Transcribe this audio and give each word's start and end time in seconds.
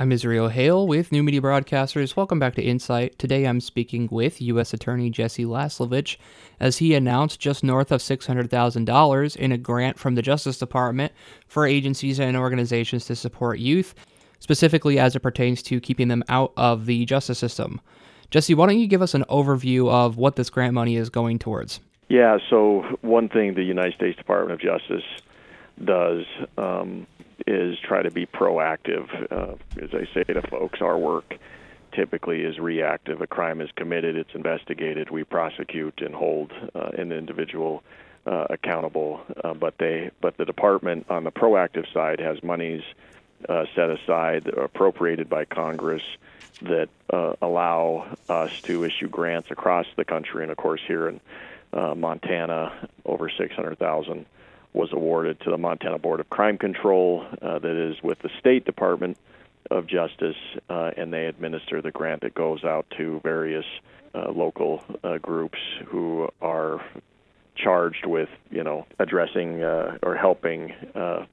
I'm 0.00 0.12
Israel 0.12 0.48
Hale 0.48 0.86
with 0.86 1.10
New 1.10 1.24
Media 1.24 1.40
Broadcasters. 1.40 2.14
Welcome 2.14 2.38
back 2.38 2.54
to 2.54 2.62
Insight. 2.62 3.18
Today 3.18 3.48
I'm 3.48 3.60
speaking 3.60 4.08
with 4.12 4.40
U.S. 4.40 4.72
Attorney 4.72 5.10
Jesse 5.10 5.44
Laslovich 5.44 6.18
as 6.60 6.78
he 6.78 6.94
announced 6.94 7.40
just 7.40 7.64
north 7.64 7.90
of 7.90 8.00
$600,000 8.00 9.36
in 9.36 9.50
a 9.50 9.58
grant 9.58 9.98
from 9.98 10.14
the 10.14 10.22
Justice 10.22 10.56
Department 10.56 11.12
for 11.48 11.66
agencies 11.66 12.20
and 12.20 12.36
organizations 12.36 13.06
to 13.06 13.16
support 13.16 13.58
youth, 13.58 13.96
specifically 14.38 15.00
as 15.00 15.16
it 15.16 15.20
pertains 15.20 15.64
to 15.64 15.80
keeping 15.80 16.06
them 16.06 16.22
out 16.28 16.52
of 16.56 16.86
the 16.86 17.04
justice 17.04 17.40
system. 17.40 17.80
Jesse, 18.30 18.54
why 18.54 18.66
don't 18.66 18.78
you 18.78 18.86
give 18.86 19.02
us 19.02 19.14
an 19.14 19.24
overview 19.28 19.90
of 19.90 20.16
what 20.16 20.36
this 20.36 20.48
grant 20.48 20.74
money 20.74 20.94
is 20.94 21.10
going 21.10 21.40
towards? 21.40 21.80
Yeah, 22.08 22.38
so 22.48 22.84
one 23.00 23.28
thing 23.28 23.54
the 23.54 23.64
United 23.64 23.94
States 23.94 24.16
Department 24.16 24.52
of 24.52 24.60
Justice 24.60 25.02
does 25.84 26.24
um, 26.56 27.08
is 27.48 27.78
try 27.78 28.02
to 28.02 28.10
be 28.10 28.26
proactive. 28.26 29.08
Uh, 29.32 29.54
as 29.82 29.90
I 29.94 30.06
say 30.12 30.24
to 30.24 30.42
folks, 30.42 30.80
our 30.82 30.98
work 30.98 31.34
typically 31.92 32.42
is 32.42 32.58
reactive. 32.58 33.22
A 33.22 33.26
crime 33.26 33.60
is 33.60 33.70
committed, 33.74 34.16
it's 34.16 34.34
investigated, 34.34 35.10
we 35.10 35.24
prosecute 35.24 36.00
and 36.02 36.14
hold 36.14 36.52
uh, 36.74 36.90
an 36.98 37.10
individual 37.10 37.82
uh, 38.26 38.46
accountable. 38.50 39.22
Uh, 39.42 39.54
but 39.54 39.78
they, 39.78 40.10
but 40.20 40.36
the 40.36 40.44
department 40.44 41.06
on 41.08 41.24
the 41.24 41.32
proactive 41.32 41.90
side 41.92 42.20
has 42.20 42.42
monies 42.42 42.82
uh, 43.48 43.64
set 43.74 43.88
aside, 43.88 44.46
appropriated 44.48 45.28
by 45.30 45.44
Congress, 45.46 46.02
that 46.60 46.88
uh, 47.10 47.34
allow 47.40 48.16
us 48.28 48.60
to 48.62 48.84
issue 48.84 49.08
grants 49.08 49.50
across 49.50 49.86
the 49.96 50.04
country, 50.04 50.42
and 50.42 50.50
of 50.50 50.58
course 50.58 50.80
here 50.86 51.08
in 51.08 51.20
uh, 51.72 51.94
Montana, 51.94 52.88
over 53.06 53.30
600,000 53.30 54.26
was 54.72 54.90
awarded 54.92 55.40
to 55.40 55.50
the 55.50 55.58
Montana 55.58 55.98
Board 55.98 56.20
of 56.20 56.30
Crime 56.30 56.58
Control, 56.58 57.26
uh, 57.42 57.58
that 57.58 57.76
is 57.76 58.02
with 58.02 58.18
the 58.20 58.30
State 58.38 58.64
Department 58.64 59.16
of 59.70 59.86
Justice, 59.86 60.36
uh, 60.68 60.90
and 60.96 61.12
they 61.12 61.26
administer 61.26 61.82
the 61.82 61.90
grant 61.90 62.22
that 62.22 62.34
goes 62.34 62.64
out 62.64 62.86
to 62.96 63.20
various 63.22 63.64
uh, 64.14 64.30
local 64.30 64.82
uh, 65.04 65.18
groups 65.18 65.58
who 65.86 66.28
are 66.40 66.84
charged 67.56 68.06
with, 68.06 68.28
you 68.50 68.62
know, 68.62 68.86
addressing 68.98 69.62
uh, 69.62 69.98
or 70.02 70.14
helping 70.16 70.72
uh, 70.94 71.26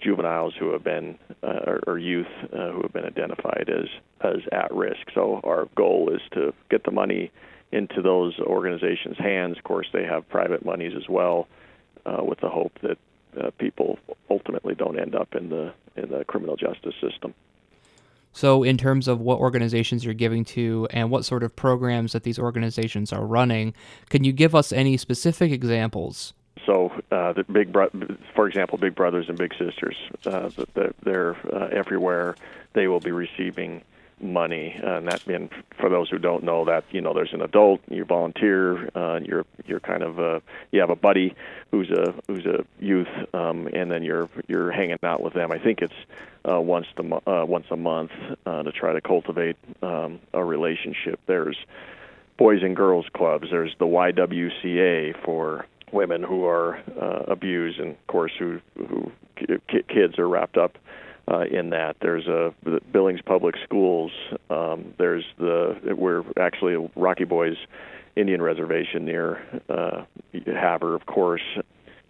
juveniles 0.00 0.54
who 0.58 0.72
have 0.72 0.84
been 0.84 1.18
or, 1.42 1.80
or, 1.86 1.98
youth 1.98 2.26
who 2.50 2.82
have 2.82 2.92
been 2.92 3.04
identified 3.04 3.68
as 3.68 3.88
as 4.20 4.42
at 4.52 4.72
risk. 4.72 5.10
So 5.14 5.40
our 5.44 5.68
goal 5.74 6.10
is 6.14 6.20
to 6.32 6.52
get 6.70 6.84
the 6.84 6.90
money 6.90 7.32
into 7.72 8.02
those 8.02 8.38
organizations' 8.38 9.18
hands. 9.18 9.56
Of 9.56 9.64
course, 9.64 9.88
they 9.92 10.04
have 10.04 10.28
private 10.28 10.64
monies 10.64 10.92
as 10.96 11.08
well 11.08 11.48
with 12.38 12.50
the 12.50 12.54
hope 12.54 12.78
that 12.82 12.98
uh, 13.40 13.50
people 13.58 13.98
ultimately 14.30 14.74
don't 14.74 14.98
end 14.98 15.14
up 15.14 15.34
in 15.34 15.48
the 15.48 15.72
in 15.96 16.10
the 16.10 16.24
criminal 16.24 16.56
justice 16.56 16.94
system. 17.00 17.34
So, 18.32 18.62
in 18.62 18.76
terms 18.76 19.08
of 19.08 19.20
what 19.20 19.38
organizations 19.38 20.04
you're 20.04 20.14
giving 20.14 20.44
to 20.46 20.86
and 20.90 21.10
what 21.10 21.24
sort 21.24 21.42
of 21.42 21.56
programs 21.56 22.12
that 22.12 22.22
these 22.22 22.38
organizations 22.38 23.12
are 23.12 23.24
running, 23.24 23.74
can 24.10 24.22
you 24.22 24.32
give 24.32 24.54
us 24.54 24.72
any 24.72 24.96
specific 24.96 25.50
examples? 25.50 26.34
So, 26.66 26.92
uh, 27.10 27.32
the 27.32 27.44
big, 27.44 27.72
bro- 27.72 27.90
for 28.34 28.46
example, 28.46 28.78
Big 28.78 28.94
Brothers 28.94 29.28
and 29.28 29.38
Big 29.38 29.54
Sisters, 29.58 29.96
uh, 30.26 30.50
they're 31.02 31.36
uh, 31.52 31.68
everywhere. 31.72 32.36
They 32.74 32.86
will 32.86 33.00
be 33.00 33.12
receiving 33.12 33.82
money 34.20 34.78
and 34.82 35.06
that 35.08 35.24
and 35.26 35.50
for 35.78 35.88
those 35.88 36.08
who 36.10 36.18
don't 36.18 36.42
know 36.42 36.64
that 36.64 36.84
you 36.90 37.00
know 37.00 37.14
there's 37.14 37.32
an 37.32 37.42
adult 37.42 37.80
you 37.88 38.04
volunteer 38.04 38.88
uh 38.94 39.20
you're 39.22 39.44
you're 39.66 39.80
kind 39.80 40.02
of 40.02 40.18
uh 40.18 40.40
you 40.72 40.80
have 40.80 40.90
a 40.90 40.96
buddy 40.96 41.34
who's 41.70 41.90
a 41.90 42.14
who's 42.26 42.46
a 42.46 42.64
youth 42.80 43.08
um 43.34 43.68
and 43.68 43.90
then 43.90 44.02
you're 44.02 44.28
you're 44.46 44.70
hanging 44.70 44.98
out 45.02 45.22
with 45.22 45.34
them. 45.34 45.52
I 45.52 45.58
think 45.58 45.80
it's 45.82 45.94
uh 46.48 46.60
once 46.60 46.86
the 46.96 47.20
uh 47.26 47.44
once 47.44 47.66
a 47.70 47.76
month 47.76 48.10
uh 48.46 48.62
to 48.62 48.72
try 48.72 48.92
to 48.92 49.00
cultivate 49.00 49.56
um 49.82 50.20
a 50.32 50.44
relationship. 50.44 51.20
There's 51.26 51.56
boys 52.36 52.62
and 52.62 52.74
girls 52.74 53.06
clubs. 53.14 53.48
There's 53.50 53.74
the 53.78 53.86
YWCA 53.86 55.24
for 55.24 55.66
women 55.92 56.22
who 56.22 56.44
are 56.44 56.82
uh 57.00 57.24
abused 57.28 57.78
and 57.78 57.90
of 57.90 58.06
course 58.06 58.32
who 58.38 58.60
who 58.76 59.12
kids 59.88 60.18
are 60.18 60.28
wrapped 60.28 60.56
up 60.56 60.76
uh, 61.30 61.44
in 61.50 61.70
that. 61.70 61.96
There's 62.00 62.26
a 62.26 62.54
Billings 62.92 63.20
Public 63.24 63.54
Schools. 63.64 64.12
Um, 64.50 64.94
there's 64.98 65.24
the 65.38 65.76
we're 65.96 66.24
actually 66.38 66.90
Rocky 66.96 67.24
Boys 67.24 67.56
Indian 68.16 68.42
Reservation 68.42 69.04
near 69.04 69.62
uh, 69.68 70.04
Havre, 70.32 70.94
of 70.94 71.06
course. 71.06 71.42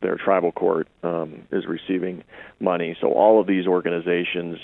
Their 0.00 0.16
tribal 0.16 0.52
court 0.52 0.86
um, 1.02 1.42
is 1.50 1.66
receiving 1.66 2.22
money. 2.60 2.96
So 3.00 3.12
all 3.12 3.40
of 3.40 3.48
these 3.48 3.66
organizations 3.66 4.58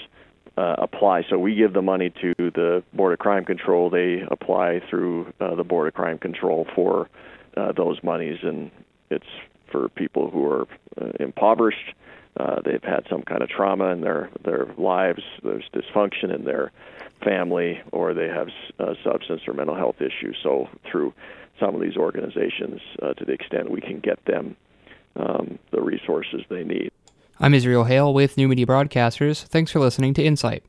uh, 0.56 0.76
apply. 0.78 1.24
So 1.28 1.38
we 1.38 1.56
give 1.56 1.72
the 1.72 1.82
money 1.82 2.10
to 2.22 2.34
the 2.38 2.84
Board 2.92 3.12
of 3.12 3.18
Crime 3.18 3.44
Control. 3.44 3.90
They 3.90 4.22
apply 4.30 4.80
through 4.88 5.32
uh, 5.40 5.56
the 5.56 5.64
Board 5.64 5.88
of 5.88 5.94
Crime 5.94 6.18
Control 6.18 6.66
for 6.74 7.10
uh, 7.56 7.72
those 7.72 7.98
monies, 8.04 8.38
and 8.42 8.70
it's 9.10 9.26
for 9.72 9.88
people 9.88 10.30
who 10.30 10.46
are 10.46 10.68
uh, 11.00 11.10
impoverished 11.18 11.94
uh, 12.38 12.60
they've 12.64 12.82
had 12.82 13.06
some 13.08 13.22
kind 13.22 13.42
of 13.42 13.48
trauma 13.48 13.86
in 13.90 14.00
their 14.00 14.30
their 14.44 14.66
lives. 14.76 15.22
There's 15.42 15.64
dysfunction 15.72 16.34
in 16.34 16.44
their 16.44 16.72
family, 17.22 17.80
or 17.92 18.12
they 18.14 18.28
have 18.28 18.48
uh, 18.78 18.94
substance 19.04 19.42
or 19.46 19.54
mental 19.54 19.76
health 19.76 19.96
issues. 20.00 20.36
So 20.42 20.68
through 20.90 21.14
some 21.60 21.74
of 21.74 21.80
these 21.80 21.96
organizations, 21.96 22.80
uh, 23.02 23.14
to 23.14 23.24
the 23.24 23.32
extent 23.32 23.70
we 23.70 23.80
can 23.80 24.00
get 24.00 24.24
them 24.24 24.56
um, 25.16 25.58
the 25.70 25.80
resources 25.80 26.42
they 26.48 26.64
need. 26.64 26.90
I'm 27.38 27.54
Israel 27.54 27.84
Hale 27.84 28.12
with 28.12 28.36
New 28.36 28.48
Media 28.48 28.66
Broadcasters. 28.66 29.44
Thanks 29.44 29.70
for 29.70 29.80
listening 29.80 30.14
to 30.14 30.22
Insight. 30.22 30.64